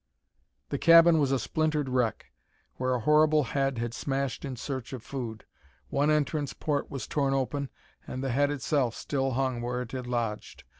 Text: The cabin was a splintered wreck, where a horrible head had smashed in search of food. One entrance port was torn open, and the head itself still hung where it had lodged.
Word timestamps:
The 0.69 0.79
cabin 0.79 1.19
was 1.19 1.31
a 1.31 1.37
splintered 1.37 1.87
wreck, 1.87 2.31
where 2.77 2.95
a 2.95 3.01
horrible 3.01 3.43
head 3.43 3.77
had 3.77 3.93
smashed 3.93 4.43
in 4.43 4.55
search 4.55 4.93
of 4.93 5.03
food. 5.03 5.45
One 5.91 6.09
entrance 6.09 6.53
port 6.53 6.89
was 6.89 7.05
torn 7.05 7.35
open, 7.35 7.69
and 8.07 8.23
the 8.23 8.31
head 8.31 8.49
itself 8.49 8.95
still 8.95 9.33
hung 9.33 9.61
where 9.61 9.79
it 9.83 9.91
had 9.91 10.07
lodged. 10.07 10.63